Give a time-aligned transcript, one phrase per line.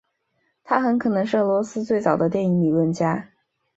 [0.63, 3.29] 他很可能是俄罗斯最早的电影理论家。